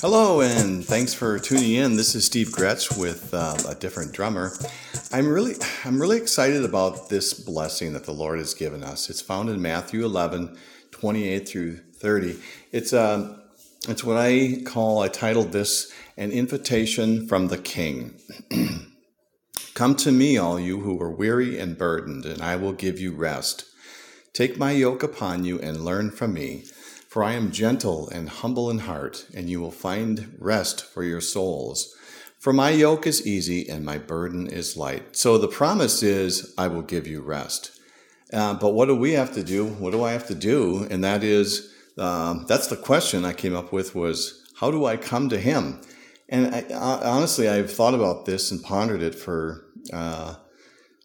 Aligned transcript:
Hello, 0.00 0.40
and 0.40 0.82
thanks 0.82 1.12
for 1.12 1.38
tuning 1.38 1.74
in. 1.74 1.96
This 1.96 2.14
is 2.14 2.24
Steve 2.24 2.50
Gretz 2.52 2.96
with 2.96 3.34
uh, 3.34 3.54
a 3.68 3.74
different 3.74 4.12
drummer. 4.12 4.52
I'm 5.12 5.28
really, 5.28 5.56
I'm 5.84 6.00
really 6.00 6.16
excited 6.16 6.64
about 6.64 7.10
this 7.10 7.34
blessing 7.34 7.92
that 7.92 8.04
the 8.04 8.12
Lord 8.12 8.38
has 8.38 8.54
given 8.54 8.82
us. 8.82 9.10
It's 9.10 9.20
found 9.20 9.50
in 9.50 9.60
Matthew 9.60 10.02
11, 10.02 10.56
28 10.90 11.46
through 11.46 11.76
30. 11.76 12.38
It's 12.72 12.94
uh, 12.94 13.40
it's 13.88 14.02
what 14.02 14.16
I 14.16 14.62
call. 14.64 15.00
I 15.00 15.08
titled 15.08 15.52
this 15.52 15.92
"An 16.16 16.32
Invitation 16.32 17.28
from 17.28 17.48
the 17.48 17.58
King." 17.58 18.18
Come 19.74 19.96
to 19.96 20.10
me, 20.10 20.38
all 20.38 20.58
you 20.58 20.80
who 20.80 21.00
are 21.00 21.10
weary 21.10 21.58
and 21.58 21.76
burdened, 21.76 22.24
and 22.24 22.40
I 22.40 22.56
will 22.56 22.72
give 22.72 22.98
you 22.98 23.14
rest. 23.14 23.69
Take 24.32 24.58
my 24.58 24.72
yoke 24.72 25.02
upon 25.02 25.44
you 25.44 25.58
and 25.60 25.84
learn 25.84 26.10
from 26.10 26.34
me 26.34 26.64
for 27.10 27.24
I 27.24 27.32
am 27.32 27.50
gentle 27.50 28.08
and 28.10 28.28
humble 28.28 28.70
in 28.70 28.78
heart, 28.78 29.26
and 29.34 29.50
you 29.50 29.60
will 29.60 29.72
find 29.72 30.36
rest 30.38 30.84
for 30.84 31.02
your 31.02 31.20
souls. 31.20 31.92
For 32.38 32.52
my 32.52 32.70
yoke 32.70 33.04
is 33.04 33.26
easy 33.26 33.68
and 33.68 33.84
my 33.84 33.98
burden 33.98 34.46
is 34.46 34.76
light. 34.76 35.16
So 35.16 35.36
the 35.36 35.48
promise 35.48 36.04
is, 36.04 36.54
I 36.56 36.68
will 36.68 36.82
give 36.82 37.08
you 37.08 37.20
rest. 37.20 37.72
Uh, 38.32 38.54
but 38.54 38.74
what 38.74 38.86
do 38.86 38.94
we 38.94 39.14
have 39.14 39.34
to 39.34 39.42
do? 39.42 39.66
What 39.66 39.90
do 39.90 40.04
I 40.04 40.12
have 40.12 40.28
to 40.28 40.36
do? 40.36 40.86
And 40.88 41.02
that 41.02 41.24
is, 41.24 41.74
um, 41.98 42.46
that's 42.46 42.68
the 42.68 42.76
question 42.76 43.24
I 43.24 43.32
came 43.32 43.56
up 43.56 43.72
with 43.72 43.96
was, 43.96 44.48
how 44.60 44.70
do 44.70 44.86
I 44.86 44.96
come 44.96 45.28
to 45.30 45.38
Him? 45.40 45.80
And 46.28 46.54
I, 46.54 46.62
honestly, 46.72 47.48
I've 47.48 47.72
thought 47.72 47.94
about 47.94 48.24
this 48.24 48.52
and 48.52 48.62
pondered 48.62 49.02
it 49.02 49.16
for 49.16 49.66
uh, 49.92 50.36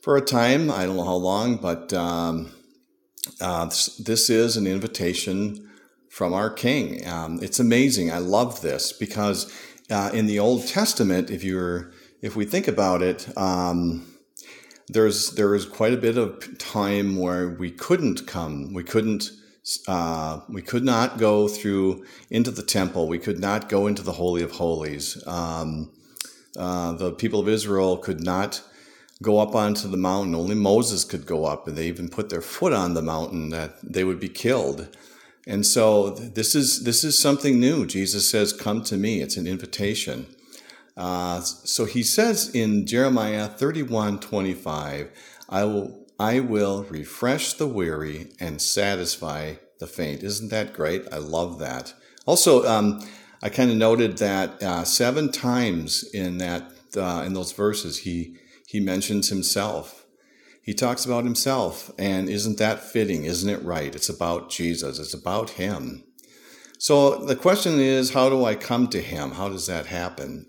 for 0.03 0.17
a 0.17 0.21
time. 0.21 0.69
I 0.69 0.85
don't 0.85 0.97
know 0.97 1.03
how 1.03 1.15
long, 1.15 1.57
but 1.57 1.91
um, 1.93 2.51
uh, 3.41 3.65
this, 3.65 4.29
is 4.29 4.57
an 4.57 4.67
invitation 4.67 5.69
from 6.09 6.33
our 6.33 6.49
King. 6.49 7.07
Um, 7.07 7.39
it's 7.41 7.59
amazing. 7.59 8.11
I 8.11 8.19
love 8.19 8.61
this 8.61 8.93
because 8.93 9.51
uh, 9.89 10.11
in 10.13 10.27
the 10.27 10.39
Old 10.39 10.67
Testament, 10.67 11.29
if 11.29 11.43
you're 11.43 11.91
if 12.21 12.35
we 12.35 12.45
think 12.45 12.67
about 12.67 13.01
it, 13.01 13.27
um, 13.37 14.05
there's 14.87 15.31
there 15.31 15.53
is 15.55 15.65
quite 15.65 15.93
a 15.93 15.97
bit 15.97 16.17
of 16.17 16.57
time 16.57 17.17
where 17.17 17.49
we 17.49 17.71
couldn't 17.71 18.27
come. 18.27 18.73
We 18.73 18.83
couldn't. 18.83 19.31
Uh, 19.87 20.41
we 20.47 20.61
could 20.61 20.83
not 20.83 21.17
go 21.17 21.47
through 21.47 22.05
into 22.29 22.51
the 22.51 22.61
temple. 22.61 23.07
We 23.07 23.17
could 23.17 23.39
not 23.39 23.67
go 23.67 23.87
into 23.87 24.03
the 24.03 24.11
holy 24.11 24.43
of 24.43 24.51
holies. 24.51 25.21
Um, 25.27 25.91
uh, 26.57 26.93
the 26.93 27.11
people 27.11 27.39
of 27.39 27.49
Israel 27.49 27.97
could 27.97 28.23
not 28.23 28.61
go 29.21 29.39
up 29.39 29.55
onto 29.55 29.87
the 29.87 29.97
mountain. 29.97 30.35
Only 30.35 30.55
Moses 30.55 31.03
could 31.03 31.25
go 31.25 31.45
up, 31.45 31.67
and 31.67 31.77
they 31.77 31.87
even 31.87 32.09
put 32.09 32.29
their 32.29 32.41
foot 32.41 32.73
on 32.73 32.93
the 32.93 33.01
mountain 33.01 33.49
that 33.49 33.77
they 33.81 34.03
would 34.03 34.19
be 34.19 34.29
killed. 34.29 34.95
And 35.47 35.65
so 35.65 36.09
this 36.09 36.55
is 36.55 36.83
this 36.83 37.03
is 37.03 37.19
something 37.19 37.59
new. 37.59 37.85
Jesus 37.85 38.29
says, 38.29 38.51
"Come 38.53 38.83
to 38.83 38.97
me." 38.97 39.21
It's 39.21 39.37
an 39.37 39.47
invitation. 39.47 40.27
Uh, 40.97 41.41
so 41.41 41.85
he 41.85 42.03
says 42.03 42.49
in 42.55 42.87
Jeremiah 42.87 43.49
31, 43.49 44.19
25, 44.19 45.09
I 45.49 45.65
will 45.65 46.05
I 46.17 46.39
will 46.39 46.83
refresh 46.83 47.53
the 47.53 47.67
weary 47.67 48.31
and 48.39 48.61
satisfy 48.61 49.55
the 49.79 49.87
faint. 49.87 50.23
Isn't 50.23 50.49
that 50.49 50.73
great? 50.73 51.03
I 51.11 51.17
love 51.17 51.59
that. 51.59 51.93
Also, 52.25 52.65
um, 52.65 53.05
I 53.43 53.49
kind 53.49 53.69
of 53.69 53.77
noted 53.77 54.17
that 54.19 54.63
uh, 54.63 54.85
seven 54.85 55.31
times 55.31 56.03
in 56.13 56.37
that 56.37 56.71
uh, 56.95 57.23
in 57.25 57.33
those 57.33 57.51
verses 57.51 57.99
he 57.99 58.37
he 58.65 58.79
mentions 58.79 59.29
himself 59.29 60.05
he 60.65 60.73
talks 60.73 61.05
about 61.05 61.25
himself, 61.25 61.91
and 61.99 62.27
isn't 62.27 62.57
that 62.57 62.79
fitting? 62.79 63.25
Isn't 63.25 63.51
it 63.51 63.63
right? 63.63 63.95
It's 63.95 64.09
about 64.09 64.49
Jesus, 64.49 64.97
it's 64.97 65.13
about 65.13 65.51
him. 65.51 66.03
So 66.79 67.23
the 67.23 67.35
question 67.35 67.79
is, 67.79 68.13
how 68.13 68.29
do 68.29 68.43
I 68.43 68.55
come 68.55 68.87
to 68.87 68.99
him? 68.99 69.33
How 69.33 69.47
does 69.47 69.67
that 69.67 69.85
happen? 69.85 70.47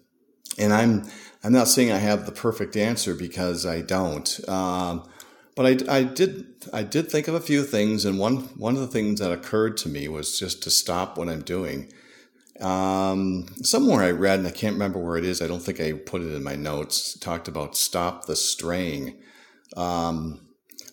And 0.59 0.73
I'm 0.73 1.05
I'm 1.45 1.53
not 1.53 1.69
saying 1.69 1.93
I 1.93 1.99
have 1.99 2.25
the 2.25 2.33
perfect 2.33 2.79
answer 2.79 3.15
because 3.15 3.67
I 3.67 3.83
don't. 3.83 4.49
Um, 4.49 5.07
but 5.55 5.67
I, 5.67 5.99
I 5.99 6.03
did 6.05 6.47
I 6.73 6.83
did 6.83 7.11
think 7.11 7.29
of 7.29 7.35
a 7.35 7.41
few 7.41 7.63
things, 7.63 8.07
and 8.07 8.19
one 8.19 8.37
one 8.57 8.75
of 8.75 8.81
the 8.81 8.87
things 8.87 9.21
that 9.21 9.33
occurred 9.33 9.77
to 9.79 9.91
me 9.91 10.09
was 10.09 10.39
just 10.39 10.63
to 10.63 10.71
stop 10.71 11.19
what 11.19 11.29
I'm 11.29 11.43
doing. 11.43 11.93
Um, 12.61 13.47
somewhere 13.63 14.03
I 14.03 14.11
read, 14.11 14.39
and 14.39 14.49
I 14.49 14.51
can't 14.51 14.75
remember 14.75 14.99
where 14.99 15.17
it 15.17 15.25
is. 15.25 15.43
I 15.43 15.47
don't 15.47 15.63
think 15.63 15.81
I 15.81 15.93
put 15.93 16.23
it 16.23 16.35
in 16.35 16.43
my 16.43 16.57
notes. 16.57 17.19
Talked 17.19 17.49
about 17.49 17.77
stop 17.77 18.27
the 18.27 18.37
straying. 18.37 19.19
Um, 19.77 20.41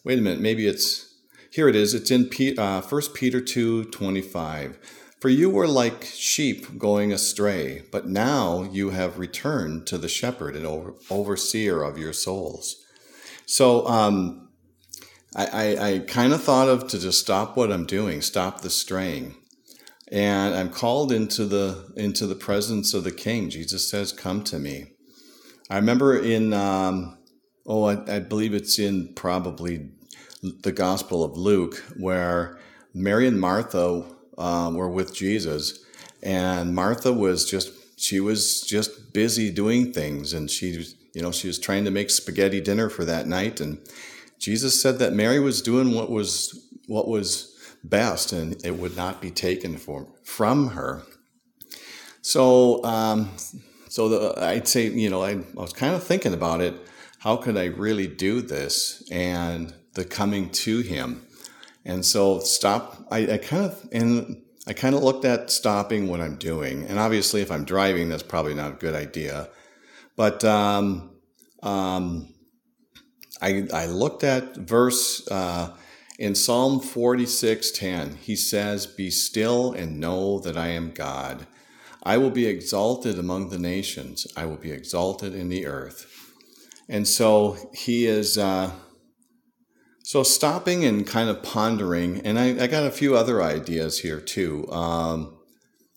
wait 0.04 0.20
a 0.20 0.22
minute, 0.22 0.42
maybe 0.42 0.68
it's 0.68 1.14
here. 1.52 1.68
It 1.68 1.76
is. 1.76 1.94
It's 1.94 2.12
in 2.12 2.30
uh, 2.58 2.82
1 2.82 3.02
Peter 3.14 3.40
two 3.40 3.86
twenty 3.86 4.22
five. 4.22 4.78
For 5.22 5.30
you 5.30 5.50
were 5.50 5.70
like 5.70 6.04
sheep 6.04 6.78
going 6.78 7.14
astray, 7.14 7.84
but 7.94 8.08
now 8.08 8.64
you 8.64 8.90
have 8.90 9.18
returned 9.18 9.88
to 9.88 9.98
the 9.98 10.10
shepherd 10.10 10.54
and 10.54 10.66
over, 10.66 10.96
overseer 11.10 11.82
of 11.82 11.98
your 11.98 12.12
souls. 12.12 12.84
So 13.46 13.88
um, 13.88 14.50
I, 15.34 15.46
I, 15.46 15.88
I 15.94 16.00
kind 16.00 16.34
of 16.34 16.44
thought 16.44 16.68
of 16.68 16.90
to 16.90 17.00
just 17.00 17.22
stop 17.22 17.56
what 17.56 17.72
I'm 17.72 17.86
doing, 17.86 18.22
stop 18.22 18.62
the 18.62 18.70
straying 18.70 19.36
and 20.14 20.54
I'm 20.54 20.70
called 20.70 21.12
into 21.12 21.46
the 21.46 21.92
into 21.98 22.28
the 22.28 22.36
presence 22.36 22.94
of 22.94 23.04
the 23.04 23.12
King. 23.12 23.50
Jesus 23.50 23.90
says, 23.90 24.12
"Come 24.12 24.44
to 24.46 24.60
me." 24.60 24.92
I 25.72 25.78
remember 25.78 26.16
in 26.16 26.54
um, 26.54 27.18
oh, 27.66 27.86
I, 27.86 28.16
I 28.16 28.20
believe 28.20 28.54
it's 28.54 28.78
in 28.78 29.14
probably 29.16 29.90
the 30.44 30.72
Gospel 30.72 31.24
of 31.24 31.36
Luke, 31.36 31.84
where 31.98 32.60
Mary 32.94 33.28
and 33.28 33.40
Martha 33.40 34.06
uh, 34.38 34.72
were 34.72 34.90
with 34.90 35.16
Jesus, 35.16 35.84
and 36.22 36.76
Martha 36.76 37.12
was 37.12 37.50
just 37.50 37.72
she 38.00 38.20
was 38.20 38.62
just 38.62 39.14
busy 39.14 39.50
doing 39.50 39.92
things, 39.92 40.32
and 40.32 40.52
she 40.52 40.86
you 41.16 41.24
know 41.24 41.32
she 41.32 41.48
was 41.48 41.58
trying 41.58 41.86
to 41.86 41.92
make 41.92 42.12
spaghetti 42.12 42.62
dinner 42.62 42.88
for 42.88 43.04
that 43.04 43.26
night, 43.26 43.60
and 43.60 43.80
Jesus 44.38 44.80
said 44.80 45.00
that 45.00 45.14
Mary 45.14 45.40
was 45.40 45.64
doing 45.64 45.96
what 45.96 46.12
was 46.12 46.70
what 46.86 47.08
was 47.08 47.53
best, 47.84 48.32
and 48.32 48.64
it 48.66 48.76
would 48.76 48.96
not 48.96 49.22
be 49.22 49.32
taken 49.32 49.78
from 49.78 50.08
from 50.24 50.70
her. 50.70 51.04
So, 52.22 52.84
um, 52.86 53.32
so 53.90 54.10
the, 54.10 54.44
I'd 54.44 54.68
say 54.68 54.88
you 54.88 55.10
know 55.10 55.24
I, 55.24 55.32
I 55.32 55.44
was 55.56 55.74
kind 55.74 55.96
of 55.96 56.04
thinking 56.04 56.34
about 56.34 56.62
it 56.62 56.76
how 57.24 57.38
could 57.38 57.56
I 57.56 57.66
really 57.66 58.08
do 58.08 58.42
this? 58.42 59.02
And 59.10 59.74
the 59.94 60.04
coming 60.04 60.50
to 60.50 60.82
Him. 60.82 61.26
And 61.86 62.06
so 62.06 62.42
stop. 62.42 63.08
I, 63.10 63.36
I 63.36 63.38
kind 63.38 63.64
of 63.64 63.88
and 63.94 64.44
I 64.68 64.74
kind 64.74 64.94
of 64.94 65.04
looked 65.04 65.24
at 65.24 65.50
stopping 65.50 66.10
what 66.10 66.20
I'm 66.20 66.36
doing. 66.36 66.84
And 66.84 67.00
obviously, 67.00 67.42
if 67.42 67.50
I'm 67.50 67.64
driving, 67.64 68.10
that's 68.10 68.24
probably 68.24 68.54
not 68.54 68.74
a 68.74 68.76
good 68.76 68.94
idea. 68.94 69.48
But 70.18 70.44
um, 70.44 71.12
um, 71.62 72.34
I 73.42 73.68
I 73.74 73.86
looked 73.86 74.26
at 74.26 74.58
verse. 74.58 75.26
Uh, 75.32 75.70
in 76.24 76.36
Psalm 76.36 76.80
46:10, 76.80 78.16
he 78.22 78.38
says, 78.38 78.86
"Be 78.86 79.12
still 79.12 79.74
and 79.74 80.00
know 80.00 80.40
that 80.40 80.56
I 80.56 80.70
am 80.70 80.94
God. 80.94 81.48
I 82.02 82.18
will 82.18 82.30
be 82.30 82.46
exalted 82.46 83.20
among 83.20 83.50
the 83.50 83.60
nations. 83.60 84.26
I 84.38 84.46
will 84.46 84.56
be 84.56 84.72
exalted 84.72 85.36
in 85.36 85.50
the 85.50 85.66
earth." 85.66 86.06
And 86.88 87.06
so 87.06 87.58
he 87.74 88.06
is 88.06 88.38
uh, 88.38 88.72
so 90.04 90.24
stopping 90.24 90.86
and 90.86 91.06
kind 91.06 91.30
of 91.30 91.44
pondering. 91.44 92.22
And 92.24 92.40
I, 92.40 92.64
I, 92.64 92.68
got 92.68 92.86
a 92.86 92.92
few 92.92 93.18
other 93.18 93.44
ideas 93.44 94.00
here 94.00 94.22
too. 94.22 94.72
Um, 94.72 95.38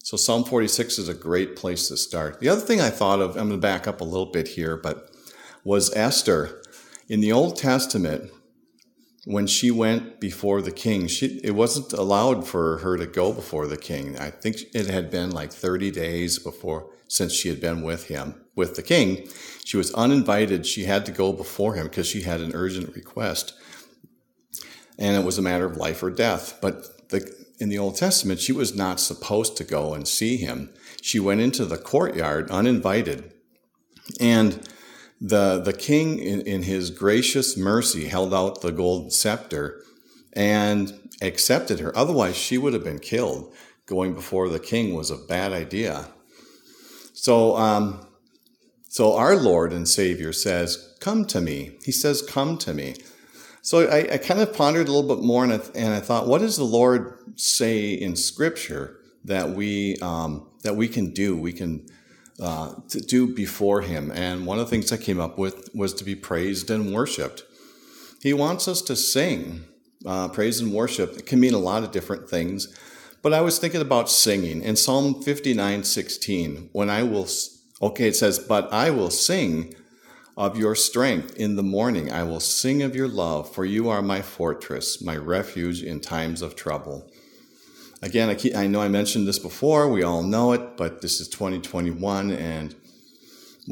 so 0.02 0.16
Psalm 0.16 0.42
46 0.42 0.98
is 0.98 1.08
a 1.08 1.14
great 1.14 1.54
place 1.54 1.86
to 1.88 1.96
start. 1.96 2.40
The 2.40 2.48
other 2.48 2.60
thing 2.60 2.80
I 2.80 2.90
thought 2.90 3.20
of, 3.20 3.36
I'm 3.36 3.48
going 3.48 3.50
to 3.50 3.56
back 3.58 3.86
up 3.86 4.00
a 4.00 4.04
little 4.04 4.32
bit 4.32 4.48
here, 4.48 4.76
but 4.76 5.08
was 5.64 5.94
Esther. 5.94 6.62
In 7.08 7.20
the 7.20 7.30
Old 7.30 7.56
Testament, 7.56 8.32
when 9.26 9.48
she 9.48 9.72
went 9.72 10.20
before 10.20 10.62
the 10.62 10.70
king, 10.70 11.08
she, 11.08 11.40
it 11.42 11.50
wasn't 11.50 11.92
allowed 11.92 12.46
for 12.46 12.78
her 12.78 12.96
to 12.96 13.06
go 13.06 13.32
before 13.32 13.66
the 13.66 13.76
king. 13.76 14.16
I 14.16 14.30
think 14.30 14.58
it 14.72 14.86
had 14.86 15.10
been 15.10 15.32
like 15.32 15.52
30 15.52 15.90
days 15.90 16.38
before 16.38 16.90
since 17.08 17.32
she 17.32 17.48
had 17.48 17.60
been 17.60 17.82
with 17.82 18.06
him, 18.06 18.40
with 18.54 18.76
the 18.76 18.84
king. 18.84 19.28
She 19.64 19.76
was 19.76 19.92
uninvited. 19.94 20.64
She 20.64 20.84
had 20.84 21.04
to 21.06 21.12
go 21.12 21.32
before 21.32 21.74
him 21.74 21.88
because 21.88 22.06
she 22.06 22.22
had 22.22 22.40
an 22.40 22.52
urgent 22.54 22.94
request. 22.94 23.52
And 24.96 25.20
it 25.20 25.26
was 25.26 25.38
a 25.38 25.42
matter 25.42 25.66
of 25.66 25.76
life 25.76 26.04
or 26.04 26.10
death. 26.10 26.60
But 26.62 27.08
the, 27.08 27.28
in 27.58 27.68
the 27.68 27.78
Old 27.78 27.96
Testament, 27.96 28.38
she 28.38 28.52
was 28.52 28.76
not 28.76 29.00
supposed 29.00 29.56
to 29.56 29.64
go 29.64 29.92
and 29.92 30.06
see 30.06 30.36
him. 30.36 30.72
She 31.02 31.18
went 31.18 31.40
into 31.40 31.64
the 31.64 31.78
courtyard 31.78 32.48
uninvited. 32.52 33.32
And 34.20 34.68
the, 35.20 35.58
the 35.58 35.72
king, 35.72 36.18
in, 36.18 36.42
in 36.42 36.62
his 36.62 36.90
gracious 36.90 37.56
mercy, 37.56 38.06
held 38.06 38.34
out 38.34 38.60
the 38.60 38.72
golden 38.72 39.10
scepter 39.10 39.82
and 40.32 40.92
accepted 41.22 41.80
her. 41.80 41.96
Otherwise, 41.96 42.36
she 42.36 42.58
would 42.58 42.74
have 42.74 42.84
been 42.84 42.98
killed. 42.98 43.52
Going 43.86 44.14
before 44.14 44.48
the 44.48 44.58
king 44.58 44.94
was 44.94 45.10
a 45.10 45.16
bad 45.16 45.52
idea. 45.52 46.08
So, 47.12 47.56
um, 47.56 48.06
so 48.88 49.16
our 49.16 49.36
Lord 49.36 49.72
and 49.72 49.88
Savior 49.88 50.32
says, 50.32 50.94
Come 51.00 51.24
to 51.26 51.40
me. 51.40 51.78
He 51.84 51.92
says, 51.92 52.20
Come 52.20 52.58
to 52.58 52.74
me. 52.74 52.96
So 53.62 53.88
I, 53.88 54.14
I, 54.14 54.18
kind 54.18 54.40
of 54.40 54.54
pondered 54.54 54.86
a 54.86 54.92
little 54.92 55.16
bit 55.16 55.24
more, 55.24 55.42
and 55.42 55.52
I, 55.52 55.60
and 55.74 55.92
I, 55.92 55.98
thought, 55.98 56.28
what 56.28 56.40
does 56.40 56.56
the 56.56 56.64
Lord 56.64 57.18
say 57.34 57.94
in 57.94 58.14
Scripture 58.14 59.00
that 59.24 59.50
we 59.50 59.96
um, 59.96 60.48
that 60.62 60.76
we 60.76 60.86
can 60.86 61.10
do? 61.10 61.36
We 61.36 61.52
can 61.52 61.86
uh, 62.40 62.74
to 62.88 63.00
do 63.00 63.32
before 63.32 63.82
Him. 63.82 64.10
And 64.12 64.46
one 64.46 64.58
of 64.58 64.66
the 64.66 64.70
things 64.70 64.92
I 64.92 64.96
came 64.96 65.20
up 65.20 65.38
with 65.38 65.70
was 65.74 65.94
to 65.94 66.04
be 66.04 66.14
praised 66.14 66.70
and 66.70 66.92
worshipped. 66.92 67.44
He 68.22 68.32
wants 68.32 68.68
us 68.68 68.82
to 68.82 68.96
sing. 68.96 69.64
Uh, 70.04 70.28
praise 70.28 70.60
and 70.60 70.72
worship 70.72 71.16
it 71.16 71.26
can 71.26 71.40
mean 71.40 71.54
a 71.54 71.58
lot 71.58 71.82
of 71.82 71.90
different 71.90 72.28
things, 72.28 72.68
but 73.22 73.32
I 73.32 73.40
was 73.40 73.58
thinking 73.58 73.80
about 73.80 74.10
singing 74.10 74.62
in 74.62 74.76
Psalm 74.76 75.20
59, 75.22 75.82
16. 75.82 76.68
When 76.72 76.90
I 76.90 77.02
will, 77.02 77.26
okay, 77.82 78.08
it 78.08 78.14
says, 78.14 78.38
"But 78.38 78.72
I 78.72 78.90
will 78.90 79.10
sing." 79.10 79.74
of 80.36 80.58
your 80.58 80.74
strength 80.74 81.34
in 81.36 81.56
the 81.56 81.62
morning. 81.62 82.12
I 82.12 82.22
will 82.22 82.40
sing 82.40 82.82
of 82.82 82.94
your 82.94 83.08
love, 83.08 83.54
for 83.54 83.64
you 83.64 83.88
are 83.88 84.02
my 84.02 84.20
fortress, 84.20 85.00
my 85.00 85.16
refuge 85.16 85.82
in 85.82 86.00
times 86.00 86.42
of 86.42 86.54
trouble. 86.54 87.10
Again, 88.02 88.28
I, 88.28 88.34
keep, 88.34 88.54
I 88.54 88.66
know 88.66 88.80
I 88.80 88.88
mentioned 88.88 89.26
this 89.26 89.38
before. 89.38 89.88
We 89.88 90.02
all 90.02 90.22
know 90.22 90.52
it, 90.52 90.76
but 90.76 91.00
this 91.00 91.20
is 91.20 91.28
2021, 91.28 92.30
and 92.30 92.74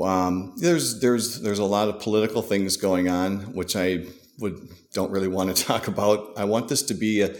um, 0.02 0.54
there's 0.56 1.00
there's 1.00 1.40
there's 1.42 1.58
a 1.58 1.64
lot 1.64 1.88
of 1.88 2.00
political 2.00 2.40
things 2.40 2.76
going 2.76 3.08
on, 3.08 3.52
which 3.52 3.76
I 3.76 4.06
would 4.38 4.68
don't 4.92 5.10
really 5.10 5.28
want 5.28 5.54
to 5.54 5.64
talk 5.66 5.88
about. 5.88 6.32
I 6.36 6.44
want 6.44 6.68
this 6.68 6.82
to 6.84 6.94
be 6.94 7.20
a, 7.20 7.36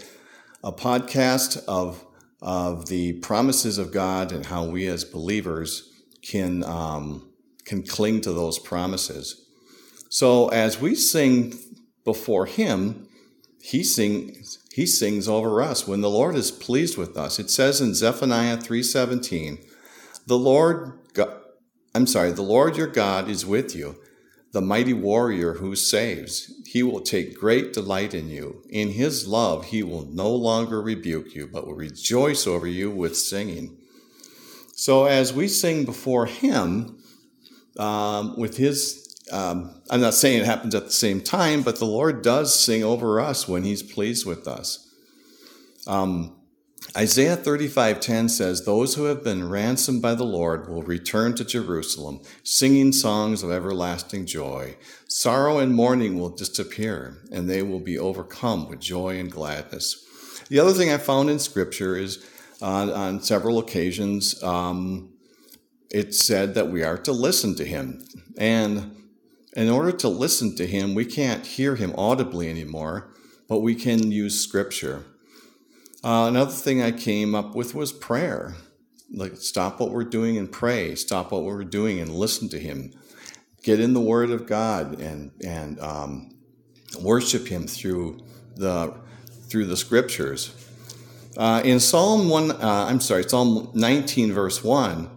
a 0.63 0.71
podcast 0.71 1.63
of 1.67 2.05
of 2.41 2.87
the 2.87 3.13
promises 3.13 3.79
of 3.79 3.91
God 3.91 4.31
and 4.31 4.45
how 4.45 4.65
we 4.65 4.87
as 4.87 5.03
believers 5.03 5.91
can 6.21 6.63
um, 6.63 7.31
can 7.65 7.81
cling 7.81 8.21
to 8.21 8.31
those 8.31 8.59
promises. 8.59 9.43
So 10.09 10.49
as 10.49 10.79
we 10.79 10.95
sing 10.95 11.55
before 12.03 12.45
Him, 12.45 13.04
He 13.65 13.83
sings 13.83 14.59
He 14.73 14.85
sings 14.85 15.27
over 15.27 15.61
us 15.61 15.87
when 15.87 16.01
the 16.01 16.09
Lord 16.09 16.35
is 16.35 16.51
pleased 16.51 16.97
with 16.97 17.17
us. 17.17 17.39
It 17.39 17.49
says 17.49 17.81
in 17.81 17.95
Zephaniah 17.95 18.57
three 18.57 18.83
seventeen, 18.83 19.57
the 20.27 20.37
Lord, 20.37 20.99
God, 21.13 21.41
I'm 21.95 22.07
sorry, 22.07 22.31
the 22.31 22.41
Lord 22.41 22.77
your 22.77 22.87
God 22.87 23.27
is 23.27 23.45
with 23.45 23.75
you, 23.75 23.95
the 24.51 24.61
mighty 24.61 24.93
warrior 24.93 25.53
who 25.53 25.75
saves. 25.75 26.53
He 26.65 26.83
will 26.83 27.01
take 27.01 27.39
great 27.39 27.73
delight 27.73 28.13
in 28.13 28.29
you. 28.29 28.63
In 28.69 28.91
His 28.91 29.27
love, 29.27 29.65
He 29.65 29.81
will 29.81 30.05
no 30.05 30.29
longer 30.29 30.81
rebuke 30.81 31.33
you, 31.33 31.47
but 31.47 31.65
will 31.65 31.75
rejoice 31.75 32.45
over 32.45 32.67
you 32.67 32.91
with 32.91 33.17
singing. 33.17 33.77
So 34.75 35.05
as 35.05 35.33
we 35.33 35.47
sing 35.47 35.85
before 35.85 36.27
Him, 36.27 36.99
um, 37.77 38.37
with 38.37 38.57
his 38.57 39.04
um, 39.31 39.81
I'm 39.89 40.01
not 40.01 40.13
saying 40.13 40.41
it 40.41 40.45
happens 40.45 40.75
at 40.75 40.85
the 40.85 40.91
same 40.91 41.21
time, 41.21 41.63
but 41.63 41.79
the 41.79 41.85
Lord 41.85 42.21
does 42.21 42.57
sing 42.57 42.83
over 42.83 43.19
us 43.19 43.47
when 43.47 43.63
He's 43.63 43.81
pleased 43.81 44.25
with 44.25 44.47
us. 44.47 44.87
Um, 45.87 46.35
Isaiah 46.95 47.35
35:10 47.35 48.29
says, 48.29 48.63
"Those 48.63 48.93
who 48.93 49.05
have 49.05 49.23
been 49.23 49.49
ransomed 49.49 50.01
by 50.01 50.13
the 50.13 50.23
Lord 50.23 50.69
will 50.69 50.83
return 50.83 51.33
to 51.35 51.43
Jerusalem, 51.43 52.21
singing 52.43 52.93
songs 52.93 53.41
of 53.41 53.51
everlasting 53.51 54.27
joy. 54.27 54.77
Sorrow 55.07 55.57
and 55.57 55.73
mourning 55.73 56.19
will 56.19 56.29
disappear, 56.29 57.17
and 57.31 57.49
they 57.49 57.63
will 57.63 57.79
be 57.79 57.97
overcome 57.97 58.69
with 58.69 58.79
joy 58.79 59.19
and 59.19 59.31
gladness." 59.31 59.97
The 60.49 60.59
other 60.59 60.73
thing 60.73 60.91
I 60.91 60.97
found 60.97 61.29
in 61.29 61.39
Scripture 61.39 61.97
is 61.97 62.23
uh, 62.61 62.91
on 62.93 63.21
several 63.21 63.57
occasions. 63.57 64.41
Um, 64.43 65.09
it 65.91 66.13
said 66.13 66.55
that 66.55 66.69
we 66.69 66.83
are 66.83 66.97
to 66.99 67.11
listen 67.11 67.55
to 67.55 67.65
him. 67.65 68.03
And 68.37 68.95
in 69.55 69.69
order 69.69 69.91
to 69.91 70.07
listen 70.07 70.55
to 70.57 70.67
him, 70.67 70.95
we 70.95 71.05
can't 71.05 71.45
hear 71.45 71.75
him 71.75 71.93
audibly 71.97 72.49
anymore, 72.49 73.13
but 73.47 73.59
we 73.59 73.75
can 73.75 74.11
use 74.11 74.39
scripture. 74.39 75.05
Uh, 76.03 76.27
another 76.27 76.51
thing 76.51 76.81
I 76.81 76.91
came 76.91 77.33
up 77.33 77.55
with 77.55 77.73
was 77.73 77.91
prayer. 77.91 78.55
Like, 79.11 79.37
stop 79.37 79.79
what 79.79 79.91
we're 79.91 80.03
doing 80.03 80.37
and 80.37 80.51
pray. 80.51 80.95
Stop 80.95 81.31
what 81.31 81.43
we're 81.43 81.63
doing 81.63 81.99
and 81.99 82.11
listen 82.11 82.49
to 82.49 82.59
him. 82.59 82.93
Get 83.65 83.79
in 83.79 83.93
the 83.93 84.01
Word 84.01 84.29
of 84.29 84.45
God 84.45 85.01
and 85.01 85.31
and 85.43 85.79
um, 85.79 86.35
worship 87.01 87.47
Him 87.47 87.65
through 87.65 88.19
the 88.55 88.93
through 89.49 89.65
the 89.65 89.75
Scriptures. 89.75 90.53
Uh, 91.35 91.63
in 91.65 91.79
Psalm 91.79 92.29
one, 92.29 92.51
uh, 92.51 92.85
I'm 92.87 93.01
sorry, 93.01 93.23
Psalm 93.23 93.71
19, 93.73 94.31
verse 94.31 94.63
one, 94.63 95.09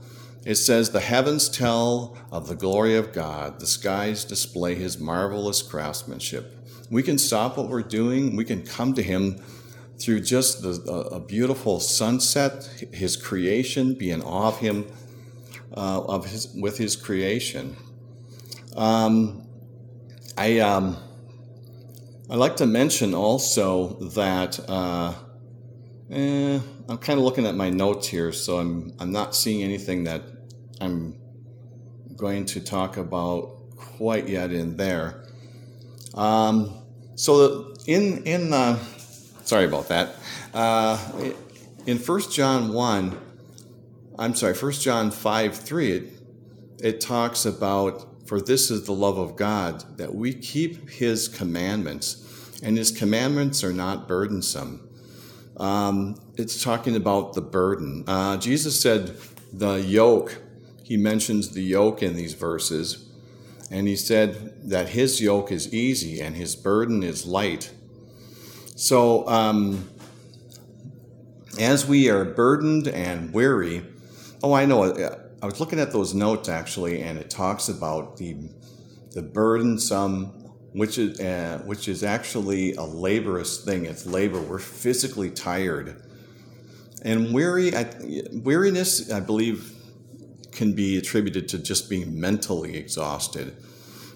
it 0.45 0.57
says, 0.57 0.91
The 0.91 1.01
heavens 1.01 1.49
tell 1.49 2.17
of 2.31 2.49
the 2.49 2.55
glory 2.55 2.97
of 2.97 3.13
God, 3.13 3.61
the 3.61 3.67
skies 3.67 4.25
display 4.25 4.75
his 4.75 4.99
marvelous 4.99 5.63
craftsmanship. 5.63 6.55
We 6.91 7.03
can 7.03 7.19
stop 7.19 7.57
what 7.57 7.69
we're 7.69 7.83
doing, 7.83 8.37
we 8.37 8.45
can 8.45 8.63
come 8.63 8.95
to 8.95 9.03
him 9.03 9.43
through 9.99 10.21
just 10.21 10.63
the, 10.63 10.81
a, 10.91 11.17
a 11.17 11.21
beautiful 11.21 11.81
sunset, 11.81 12.65
his 12.93 13.17
creation, 13.17 13.95
be 13.95 14.11
in 14.11 14.23
awe 14.23 14.49
of 14.49 14.59
him, 14.59 14.87
uh, 15.77 16.03
of 16.03 16.27
his, 16.27 16.49
with 16.55 16.79
his 16.79 16.97
creation. 16.97 17.77
Um, 18.77 19.47
I, 20.37 20.61
um, 20.61 20.97
I 22.31 22.37
like 22.37 22.57
to 22.57 22.67
mention 22.67 23.13
also 23.13 23.95
that 24.15 24.61
uh, 24.69 25.15
eh, 26.11 26.61
I'm 26.89 26.99
kind 26.99 27.19
of 27.19 27.25
looking 27.25 27.47
at 27.47 27.55
my 27.55 27.71
notes 27.71 28.09
here, 28.09 28.33
so 28.33 28.59
I'm 28.59 28.93
I'm 28.99 29.13
not 29.13 29.35
seeing 29.35 29.63
anything 29.63 30.05
that 30.05 30.23
I'm 30.81 31.17
going 32.17 32.45
to 32.47 32.61
talk 32.61 32.97
about 32.97 33.77
quite 33.77 34.29
yet 34.29 34.53
in 34.53 34.77
there. 34.77 35.25
Um, 36.15 36.75
so 37.15 37.75
in 37.87 38.25
in 38.25 38.53
uh, 38.53 38.79
sorry 39.45 39.65
about 39.65 39.89
that. 39.89 40.17
Uh, 40.55 40.99
in 41.87 41.99
First 41.99 42.33
John 42.33 42.73
one, 42.73 43.19
I'm 44.19 44.35
sorry, 44.35 44.55
First 44.55 44.83
John 44.83 45.11
five 45.11 45.57
three, 45.57 45.93
it, 45.93 46.13
it 46.81 47.01
talks 47.01 47.45
about 47.45 48.27
for 48.27 48.41
this 48.41 48.71
is 48.71 48.85
the 48.85 48.93
love 48.93 49.19
of 49.19 49.37
God 49.37 49.97
that 49.97 50.15
we 50.15 50.35
keep 50.35 50.91
His 50.91 51.29
commandments, 51.29 52.61
and 52.63 52.77
His 52.77 52.91
commandments 52.91 53.63
are 53.63 53.73
not 53.73 54.09
burdensome. 54.09 54.88
Um, 55.59 56.21
it's 56.37 56.63
talking 56.63 56.97
about 56.97 57.35
the 57.35 57.41
burden. 57.41 58.05
Uh, 58.07 58.37
Jesus 58.37 58.81
said, 58.81 59.17
"The 59.53 59.77
yoke." 59.77 60.43
he 60.89 60.97
mentions 60.97 61.51
the 61.51 61.61
yoke 61.61 62.03
in 62.03 62.17
these 62.17 62.33
verses, 62.33 63.11
and 63.71 63.87
he 63.87 63.95
said 63.95 64.71
that 64.71 64.89
his 64.89 65.21
yoke 65.21 65.53
is 65.53 65.75
easy 65.75 66.19
and 66.19 66.35
his 66.35 66.57
burden 66.57 67.03
is 67.03 67.27
light. 67.27 67.71
So, 68.75 69.29
um, 69.29 69.91
as 71.61 71.87
we 71.87 72.09
are 72.09 72.25
burdened 72.25 72.89
and 72.89 73.35
weary, 73.35 73.85
oh, 74.43 74.55
I 74.55 74.65
know. 74.65 74.85
I 75.43 75.47
was 75.47 75.61
looking 75.61 75.79
at 75.79 75.93
those 75.93 76.15
notes 76.15 76.49
actually, 76.49 77.03
and 77.03 77.19
it 77.19 77.29
talks 77.29 77.69
about 77.69 78.17
the 78.17 78.49
the 79.11 79.21
burdensome, 79.21 80.33
which 80.79 80.97
is 80.97 81.19
uh, 81.19 81.61
which 81.65 81.89
is 81.89 82.05
actually 82.05 82.75
a 82.75 82.83
laborious 82.83 83.65
thing. 83.65 83.85
It's 83.85 84.07
labor. 84.07 84.41
We're 84.41 84.61
physically 84.61 85.29
tired, 85.31 86.01
and 87.03 87.35
weary. 87.35 87.75
I, 87.75 87.91
weariness, 88.33 89.11
I 89.11 89.19
believe, 89.19 89.75
can 90.53 90.75
be 90.75 90.97
attributed 90.97 91.49
to 91.49 91.59
just 91.59 91.91
being 91.91 92.21
mentally 92.21 92.77
exhausted. 92.77 93.57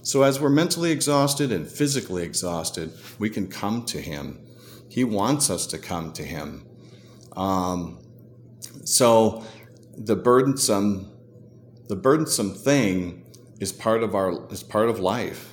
So, 0.04 0.22
as 0.22 0.40
we're 0.40 0.50
mentally 0.50 0.92
exhausted 0.92 1.50
and 1.50 1.66
physically 1.66 2.22
exhausted, 2.22 2.92
we 3.18 3.28
can 3.28 3.48
come 3.48 3.84
to 3.86 4.00
Him. 4.00 4.38
He 4.88 5.02
wants 5.02 5.50
us 5.50 5.66
to 5.68 5.78
come 5.78 6.12
to 6.12 6.22
Him. 6.22 6.64
Um, 7.36 7.98
so, 8.84 9.44
the 9.96 10.14
burdensome, 10.14 11.10
the 11.88 11.96
burdensome 11.96 12.54
thing 12.54 13.24
is 13.58 13.72
part 13.72 14.04
of 14.04 14.14
our 14.14 14.48
is 14.52 14.62
part 14.62 14.88
of 14.88 15.00
life. 15.00 15.51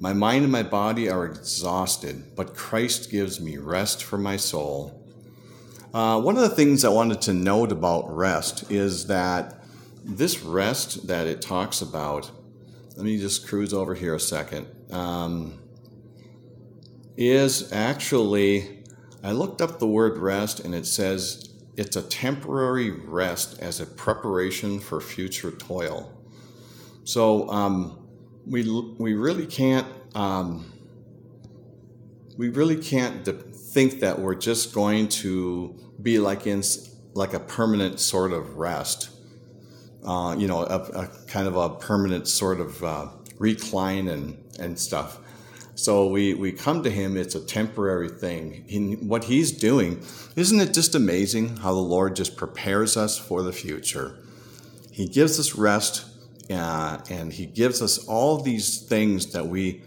My 0.00 0.12
mind 0.12 0.44
and 0.44 0.52
my 0.52 0.62
body 0.62 1.10
are 1.10 1.24
exhausted, 1.24 2.36
but 2.36 2.54
Christ 2.54 3.10
gives 3.10 3.40
me 3.40 3.56
rest 3.56 4.04
for 4.04 4.16
my 4.16 4.36
soul. 4.36 5.04
Uh, 5.92 6.20
one 6.20 6.36
of 6.36 6.42
the 6.42 6.54
things 6.54 6.84
I 6.84 6.88
wanted 6.90 7.20
to 7.22 7.32
note 7.32 7.72
about 7.72 8.14
rest 8.14 8.70
is 8.70 9.06
that 9.06 9.60
this 10.04 10.40
rest 10.40 11.08
that 11.08 11.26
it 11.26 11.42
talks 11.42 11.80
about, 11.80 12.30
let 12.96 13.04
me 13.04 13.18
just 13.18 13.48
cruise 13.48 13.74
over 13.74 13.94
here 13.94 14.14
a 14.14 14.20
second, 14.20 14.68
um, 14.92 15.58
is 17.16 17.72
actually, 17.72 18.84
I 19.24 19.32
looked 19.32 19.60
up 19.60 19.80
the 19.80 19.86
word 19.88 20.18
rest 20.18 20.60
and 20.60 20.74
it 20.74 20.86
says 20.86 21.52
it's 21.76 21.96
a 21.96 22.02
temporary 22.02 22.90
rest 22.90 23.58
as 23.60 23.80
a 23.80 23.86
preparation 23.86 24.78
for 24.78 25.00
future 25.00 25.50
toil. 25.50 26.12
So 27.04 27.48
um, 27.48 28.07
we, 28.48 28.68
we 28.98 29.14
really 29.14 29.46
can't. 29.46 29.86
Um, 30.14 30.72
we 32.36 32.48
really 32.50 32.76
can't 32.76 33.24
think 33.52 34.00
that 34.00 34.18
we're 34.18 34.36
just 34.36 34.72
going 34.72 35.08
to 35.08 35.74
be 36.00 36.18
like 36.18 36.46
in 36.46 36.62
like 37.14 37.34
a 37.34 37.40
permanent 37.40 37.98
sort 37.98 38.32
of 38.32 38.56
rest 38.56 39.10
uh, 40.04 40.34
you 40.38 40.46
know, 40.46 40.62
a, 40.62 40.78
a, 40.78 41.08
kind 41.26 41.46
of 41.46 41.56
a 41.56 41.70
permanent 41.70 42.28
sort 42.28 42.60
of 42.60 42.82
uh, 42.82 43.08
recline 43.38 44.08
and, 44.08 44.42
and 44.58 44.78
stuff. 44.78 45.18
So 45.74 46.08
we, 46.08 46.34
we 46.34 46.50
come 46.50 46.82
to 46.82 46.90
him, 46.90 47.16
it's 47.16 47.34
a 47.34 47.44
temporary 47.44 48.08
thing. 48.08 48.98
What 49.06 49.24
he's 49.24 49.52
doing, 49.52 50.02
isn't 50.34 50.58
it 50.58 50.74
just 50.74 50.94
amazing 50.94 51.58
how 51.58 51.72
the 51.72 51.80
Lord 51.80 52.16
just 52.16 52.36
prepares 52.36 52.96
us 52.96 53.16
for 53.16 53.42
the 53.42 53.52
future? 53.52 54.16
He 54.90 55.06
gives 55.06 55.38
us 55.38 55.54
rest 55.54 56.06
uh, 56.50 56.98
and 57.10 57.32
he 57.32 57.46
gives 57.46 57.82
us 57.82 57.98
all 58.06 58.38
these 58.38 58.80
things 58.80 59.32
that 59.32 59.46
we, 59.46 59.82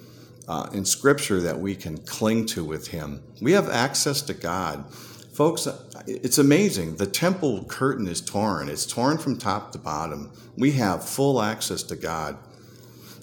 uh, 0.48 0.70
in 0.74 0.86
scripture, 0.86 1.39
that 1.41 1.60
we 1.60 1.75
can 1.75 1.98
cling 1.98 2.46
to 2.48 2.63
with 2.63 2.88
him. 2.88 3.24
We 3.41 3.53
have 3.53 3.70
access 3.70 4.22
to 4.24 4.34
God. 4.34 4.86
Folks, 5.34 5.68
it's 6.06 6.38
amazing. 6.38 6.98
The 6.98 7.08
temple 7.08 7.63
curtain 7.65 8.08
is 8.08 8.22
torn. 8.22 8.70
It's 8.70 8.86
torn 8.86 9.18
from 9.18 9.38
top 9.38 9.72
to 9.72 9.80
bottom. 9.80 10.32
We 10.58 10.72
have 10.74 11.08
full 11.08 11.41
access 11.41 11.84
to 11.84 11.96
God. 11.96 12.38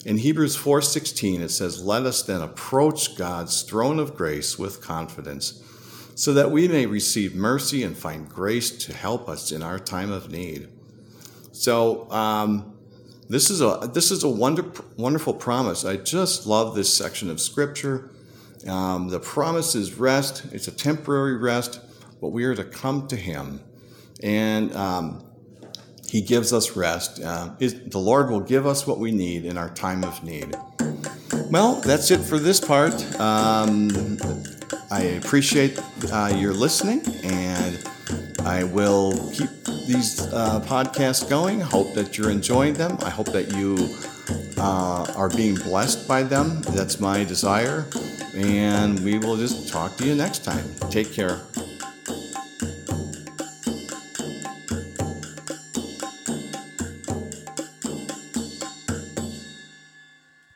In 0.05 0.17
Hebrews 0.17 0.55
4:16 0.55 1.41
it 1.41 1.51
says, 1.51 1.81
"Let 1.81 2.05
us 2.05 2.21
then 2.21 2.41
approach 2.41 3.17
God's 3.17 3.61
throne 3.61 3.99
of 3.99 4.15
grace 4.15 4.57
with 4.57 4.81
confidence, 4.81 5.61
so 6.15 6.33
that 6.33 6.51
we 6.51 6.67
may 6.67 6.85
receive 6.85 7.35
mercy 7.35 7.83
and 7.83 7.97
find 7.97 8.27
grace 8.27 8.71
to 8.85 8.93
help 8.93 9.29
us 9.29 9.51
in 9.51 9.61
our 9.61 9.77
time 9.77 10.11
of 10.11 10.31
need." 10.31 10.69
So 11.51 12.09
um, 12.11 12.73
this 13.29 13.51
is 13.51 13.61
a 13.61 13.89
this 13.93 14.11
is 14.11 14.23
a 14.23 14.29
wonder, 14.29 14.65
wonderful 14.97 15.33
promise. 15.33 15.85
I 15.85 15.97
just 15.97 16.47
love 16.47 16.75
this 16.75 16.91
section 16.93 17.29
of 17.29 17.39
Scripture. 17.39 18.09
Um, 18.67 19.09
the 19.09 19.19
promise 19.19 19.75
is 19.75 19.93
rest. 19.93 20.45
It's 20.51 20.67
a 20.67 20.71
temporary 20.71 21.37
rest, 21.37 21.79
but 22.19 22.29
we 22.29 22.43
are 22.43 22.55
to 22.55 22.63
come 22.63 23.07
to 23.07 23.15
Him, 23.15 23.61
and 24.21 24.75
um, 24.75 25.23
he 26.09 26.21
gives 26.21 26.51
us 26.51 26.75
rest. 26.75 27.21
Uh, 27.21 27.51
the 27.59 27.99
Lord 27.99 28.31
will 28.31 28.39
give 28.39 28.65
us 28.65 28.87
what 28.87 28.97
we 28.97 29.11
need 29.11 29.45
in 29.45 29.57
our 29.57 29.69
time 29.69 30.03
of 30.03 30.23
need. 30.23 30.55
Well, 31.51 31.81
that's 31.81 32.09
it 32.09 32.19
for 32.19 32.39
this 32.39 32.59
part. 32.59 32.93
Um, 33.19 34.17
I 34.89 35.01
appreciate 35.01 35.79
uh, 36.11 36.33
your 36.35 36.53
listening, 36.53 37.01
and 37.23 37.87
I 38.41 38.63
will 38.63 39.31
keep 39.33 39.58
these 39.89 40.21
uh, 40.33 40.59
podcasts 40.61 41.27
going. 41.27 41.59
Hope 41.59 41.95
that 41.95 42.15
you're 42.15 42.29
enjoying 42.29 42.75
them. 42.75 42.97
I 43.01 43.09
hope 43.09 43.31
that 43.31 43.51
you 43.55 43.75
uh, 44.57 45.11
are 45.15 45.29
being 45.29 45.55
blessed 45.55 46.07
by 46.07 46.21
them. 46.21 46.61
That's 46.61 46.99
my 46.99 47.23
desire. 47.23 47.87
And 48.35 48.99
we 48.99 49.17
will 49.17 49.35
just 49.35 49.67
talk 49.67 49.97
to 49.97 50.05
you 50.05 50.13
next 50.13 50.45
time. 50.45 50.63
Take 50.91 51.11
care. 51.11 51.41